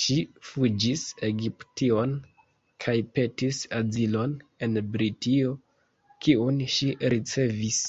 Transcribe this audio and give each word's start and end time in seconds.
Ŝi 0.00 0.14
fuĝis 0.48 1.00
Egiption 1.28 2.12
kaj 2.84 2.94
petis 3.16 3.58
azilon 3.78 4.36
en 4.68 4.80
Britio, 4.94 5.56
kiun 6.28 6.62
ŝi 6.76 6.92
ricevis. 7.16 7.82